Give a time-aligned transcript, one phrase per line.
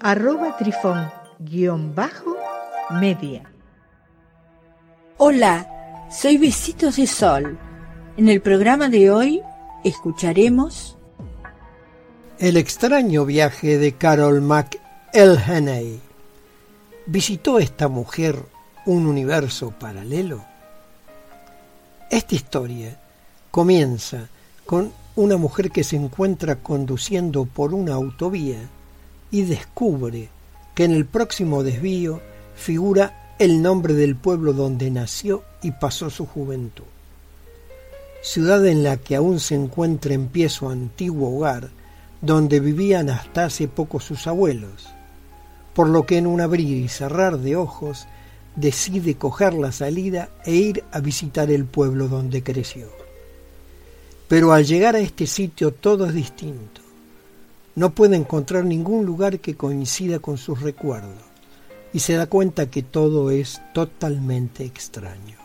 [0.00, 3.42] arroba trifón-media.
[5.18, 7.56] Hola, soy Besitos de Sol.
[8.16, 9.42] En el programa de hoy
[9.84, 10.96] escucharemos
[12.38, 16.00] El extraño viaje de Carol McElhenney.
[17.06, 18.36] ¿Visitó esta mujer
[18.84, 20.44] un universo paralelo?
[22.10, 22.98] Esta historia
[23.50, 24.28] comienza
[24.66, 28.68] con una mujer que se encuentra conduciendo por una autovía
[29.30, 30.28] y descubre
[30.74, 32.20] que en el próximo desvío
[32.54, 36.84] figura el nombre del pueblo donde nació y pasó su juventud.
[38.22, 41.68] Ciudad en la que aún se encuentra en pie su antiguo hogar,
[42.20, 44.88] donde vivían hasta hace poco sus abuelos,
[45.74, 48.06] por lo que en un abrir y cerrar de ojos
[48.56, 52.88] decide coger la salida e ir a visitar el pueblo donde creció.
[54.28, 56.85] Pero al llegar a este sitio todo es distinto.
[57.76, 61.22] No puede encontrar ningún lugar que coincida con sus recuerdos
[61.92, 65.36] y se da cuenta que todo es totalmente extraño.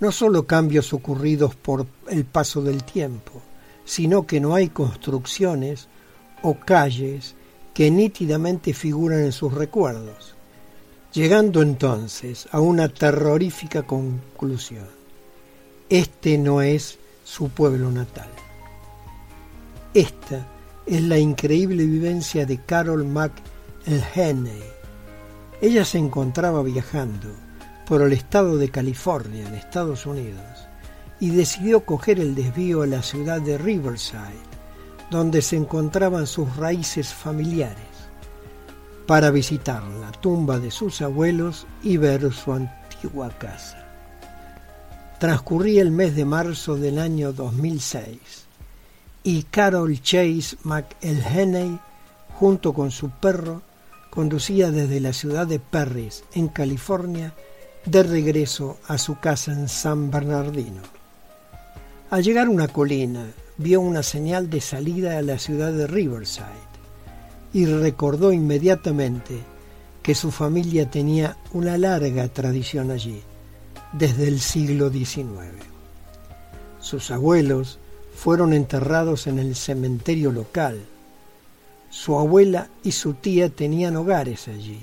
[0.00, 3.42] No solo cambios ocurridos por el paso del tiempo,
[3.84, 5.88] sino que no hay construcciones
[6.42, 7.34] o calles
[7.74, 10.34] que nítidamente figuran en sus recuerdos,
[11.12, 14.86] llegando entonces a una terrorífica conclusión.
[15.90, 18.30] Este no es su pueblo natal.
[19.92, 20.55] Esta
[20.86, 24.62] es la increíble vivencia de Carol McElhenney.
[25.60, 27.28] Ella se encontraba viajando
[27.86, 30.68] por el estado de California, en Estados Unidos,
[31.18, 34.38] y decidió coger el desvío a la ciudad de Riverside,
[35.10, 37.76] donde se encontraban sus raíces familiares,
[39.06, 43.84] para visitar la tumba de sus abuelos y ver su antigua casa.
[45.18, 48.45] Transcurría el mes de marzo del año 2006
[49.26, 51.80] y Carol Chase McElhenney,
[52.38, 53.60] junto con su perro,
[54.08, 57.34] conducía desde la ciudad de Perris, en California,
[57.86, 60.80] de regreso a su casa en San Bernardino.
[62.08, 63.26] Al llegar a una colina,
[63.56, 66.46] vio una señal de salida a la ciudad de Riverside
[67.52, 69.40] y recordó inmediatamente
[70.04, 73.22] que su familia tenía una larga tradición allí
[73.92, 75.26] desde el siglo XIX.
[76.78, 77.80] Sus abuelos
[78.16, 80.80] fueron enterrados en el cementerio local.
[81.90, 84.80] Su abuela y su tía tenían hogares allí,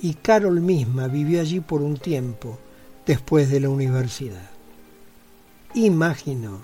[0.00, 2.58] y Carol misma vivió allí por un tiempo
[3.04, 4.50] después de la universidad.
[5.74, 6.62] Imaginó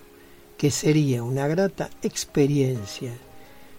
[0.56, 3.12] que sería una grata experiencia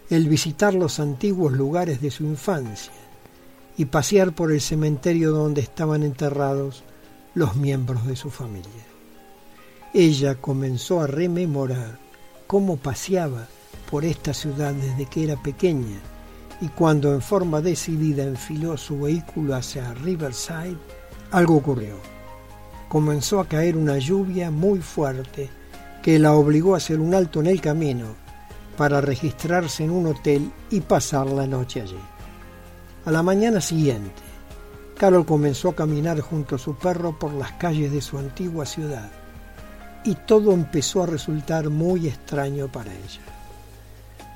[0.09, 2.93] el visitar los antiguos lugares de su infancia
[3.75, 6.83] y pasear por el cementerio donde estaban enterrados
[7.33, 8.85] los miembros de su familia.
[9.95, 12.02] Ella comenzó a rememorar
[12.53, 13.47] cómo paseaba
[13.89, 15.97] por esta ciudad desde que era pequeña
[16.61, 20.77] y cuando en forma decidida enfiló su vehículo hacia Riverside,
[21.31, 21.95] algo ocurrió.
[22.89, 25.49] Comenzó a caer una lluvia muy fuerte
[26.03, 28.13] que la obligó a hacer un alto en el camino
[28.77, 31.97] para registrarse en un hotel y pasar la noche allí.
[33.03, 34.21] A la mañana siguiente,
[34.95, 39.22] Carol comenzó a caminar junto a su perro por las calles de su antigua ciudad
[40.03, 43.21] y todo empezó a resultar muy extraño para ella.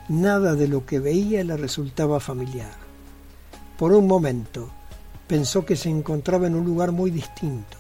[0.10, 2.72] Nada de lo que veía le resultaba familiar.
[3.78, 4.70] Por un momento
[5.28, 7.78] pensó que se encontraba en un lugar muy distinto,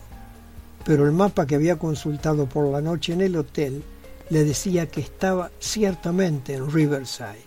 [0.83, 3.83] pero el mapa que había consultado por la noche en el hotel
[4.29, 7.45] le decía que estaba ciertamente en Riverside.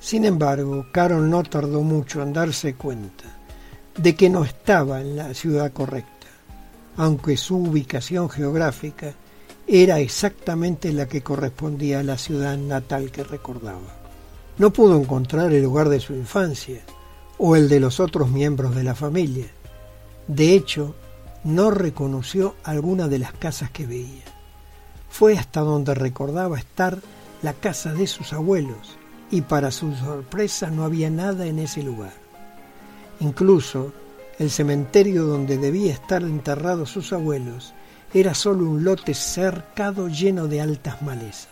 [0.00, 3.24] Sin embargo, Carol no tardó mucho en darse cuenta
[3.96, 6.28] de que no estaba en la ciudad correcta,
[6.96, 9.14] aunque su ubicación geográfica
[9.70, 13.96] era exactamente la que correspondía a la ciudad natal que recordaba.
[14.56, 16.80] No pudo encontrar el lugar de su infancia
[17.36, 19.46] o el de los otros miembros de la familia.
[20.26, 20.94] De hecho,
[21.44, 24.24] no reconoció alguna de las casas que veía.
[25.10, 26.98] Fue hasta donde recordaba estar
[27.42, 28.96] la casa de sus abuelos
[29.30, 32.14] y para su sorpresa no había nada en ese lugar.
[33.20, 33.92] Incluso
[34.38, 37.74] el cementerio donde debía estar enterrados sus abuelos
[38.14, 41.48] era solo un lote cercado lleno de altas malezas.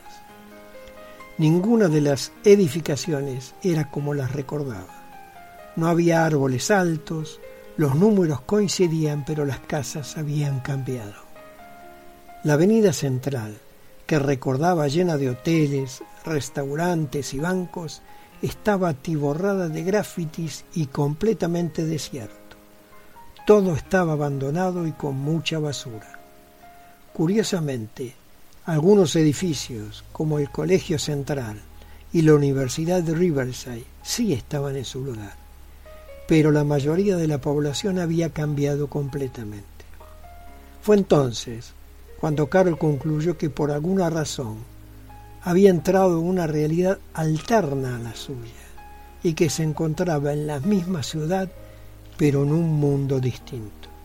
[1.39, 4.87] Ninguna de las edificaciones era como las recordaba.
[5.77, 7.41] No había árboles altos,
[7.77, 11.27] los números coincidían, pero las casas habían cambiado.
[12.43, 13.59] La avenida central,
[14.07, 18.01] que recordaba llena de hoteles, restaurantes y bancos,
[18.41, 22.57] estaba atiborrada de grafitis y completamente desierto.
[23.47, 26.16] Todo estaba abandonado y con mucha basura.
[27.17, 28.13] Curiosamente,
[28.67, 31.63] algunos edificios, como el Colegio Central
[32.13, 35.33] y la Universidad de Riverside, sí estaban en su lugar,
[36.29, 39.65] pero la mayoría de la población había cambiado completamente.
[40.83, 41.73] Fue entonces
[42.21, 44.59] cuando Carol concluyó que por alguna razón
[45.41, 48.53] había entrado en una realidad alterna a la suya
[49.23, 51.49] y que se encontraba en la misma ciudad
[52.19, 53.96] pero en un mundo distinto.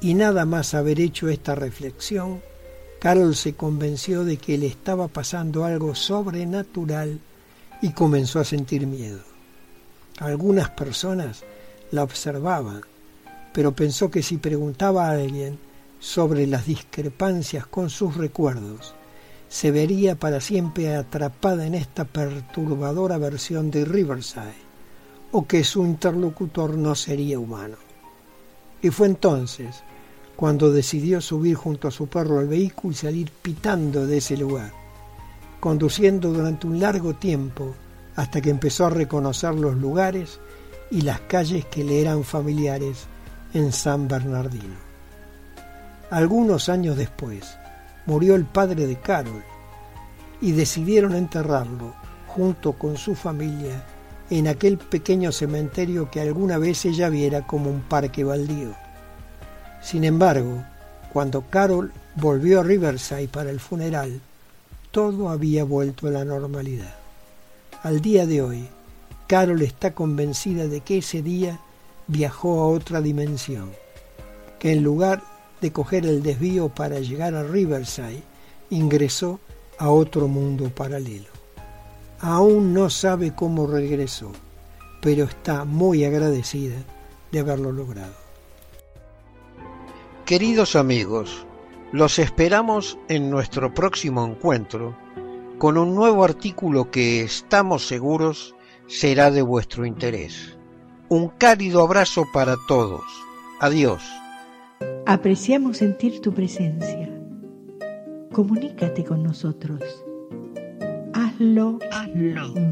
[0.00, 2.42] Y nada más haber hecho esta reflexión,
[2.98, 7.20] Carol se convenció de que le estaba pasando algo sobrenatural
[7.82, 9.20] y comenzó a sentir miedo.
[10.18, 11.44] Algunas personas
[11.90, 12.82] la observaban,
[13.52, 15.58] pero pensó que si preguntaba a alguien
[15.98, 18.94] sobre las discrepancias con sus recuerdos,
[19.48, 24.66] se vería para siempre atrapada en esta perturbadora versión de Riverside,
[25.32, 27.85] o que su interlocutor no sería humano.
[28.82, 29.82] Y fue entonces
[30.36, 34.72] cuando decidió subir junto a su perro al vehículo y salir pitando de ese lugar,
[35.60, 37.74] conduciendo durante un largo tiempo
[38.16, 40.38] hasta que empezó a reconocer los lugares
[40.90, 43.06] y las calles que le eran familiares
[43.54, 44.76] en San Bernardino.
[46.10, 47.56] Algunos años después
[48.04, 49.42] murió el padre de Carol
[50.40, 51.94] y decidieron enterrarlo
[52.26, 53.84] junto con su familia
[54.30, 58.74] en aquel pequeño cementerio que alguna vez ella viera como un parque baldío.
[59.80, 60.64] Sin embargo,
[61.12, 64.20] cuando Carol volvió a Riverside para el funeral,
[64.90, 66.94] todo había vuelto a la normalidad.
[67.82, 68.68] Al día de hoy,
[69.26, 71.60] Carol está convencida de que ese día
[72.06, 73.70] viajó a otra dimensión,
[74.58, 75.22] que en lugar
[75.60, 78.22] de coger el desvío para llegar a Riverside,
[78.70, 79.40] ingresó
[79.78, 81.35] a otro mundo paralelo.
[82.20, 84.32] Aún no sabe cómo regresó,
[85.02, 86.76] pero está muy agradecida
[87.30, 88.14] de haberlo logrado.
[90.24, 91.46] Queridos amigos,
[91.92, 94.96] los esperamos en nuestro próximo encuentro
[95.58, 98.54] con un nuevo artículo que estamos seguros
[98.88, 100.56] será de vuestro interés.
[101.08, 103.04] Un cálido abrazo para todos.
[103.60, 104.02] Adiós.
[105.06, 107.08] Apreciamos sentir tu presencia.
[108.32, 110.05] Comunícate con nosotros.
[111.36, 111.78] Hazlo,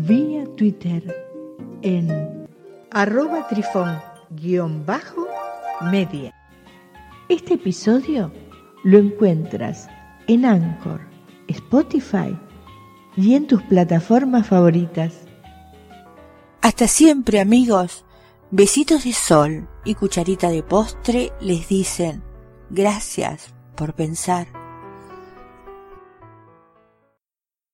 [0.06, 1.14] vía Twitter
[1.82, 2.49] en
[2.90, 4.02] arroba trifón-media.
[7.28, 8.32] Este episodio
[8.82, 9.90] lo encuentras
[10.28, 11.02] en Anchor,
[11.46, 12.34] Spotify
[13.19, 15.12] y en tus plataformas favoritas.
[16.62, 18.06] Hasta siempre amigos.
[18.50, 22.22] Besitos de sol y cucharita de postre les dicen
[22.70, 24.63] gracias por pensar